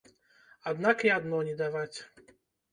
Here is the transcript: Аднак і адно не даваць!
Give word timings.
Аднак 0.71 1.05
і 1.09 1.13
адно 1.17 1.43
не 1.51 1.55
даваць! 1.63 1.97